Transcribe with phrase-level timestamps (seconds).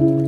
[0.00, 0.27] you.